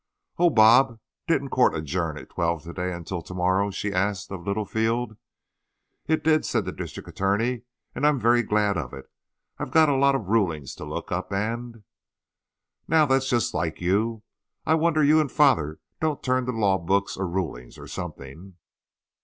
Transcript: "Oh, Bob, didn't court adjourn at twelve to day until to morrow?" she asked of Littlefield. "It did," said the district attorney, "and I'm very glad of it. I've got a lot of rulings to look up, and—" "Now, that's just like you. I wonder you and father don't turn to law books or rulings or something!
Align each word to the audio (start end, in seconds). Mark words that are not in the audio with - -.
"Oh, 0.39 0.49
Bob, 0.49 0.99
didn't 1.27 1.49
court 1.49 1.75
adjourn 1.75 2.17
at 2.17 2.31
twelve 2.31 2.63
to 2.63 2.73
day 2.73 2.91
until 2.91 3.21
to 3.21 3.35
morrow?" 3.35 3.69
she 3.69 3.93
asked 3.93 4.31
of 4.31 4.47
Littlefield. 4.47 5.15
"It 6.07 6.23
did," 6.23 6.43
said 6.43 6.65
the 6.65 6.71
district 6.71 7.07
attorney, 7.07 7.65
"and 7.93 8.07
I'm 8.07 8.19
very 8.19 8.41
glad 8.41 8.77
of 8.79 8.95
it. 8.95 9.05
I've 9.59 9.69
got 9.69 9.89
a 9.89 9.95
lot 9.95 10.15
of 10.15 10.29
rulings 10.29 10.73
to 10.77 10.85
look 10.85 11.11
up, 11.11 11.31
and—" 11.31 11.83
"Now, 12.87 13.05
that's 13.05 13.29
just 13.29 13.53
like 13.53 13.79
you. 13.79 14.23
I 14.65 14.73
wonder 14.73 15.03
you 15.03 15.21
and 15.21 15.31
father 15.31 15.79
don't 15.99 16.23
turn 16.23 16.47
to 16.47 16.51
law 16.51 16.79
books 16.79 17.15
or 17.15 17.27
rulings 17.27 17.77
or 17.77 17.85
something! 17.85 18.55